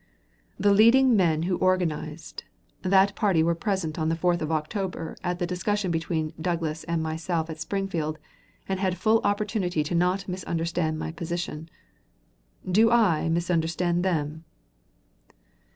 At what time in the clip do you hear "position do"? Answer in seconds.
11.11-12.89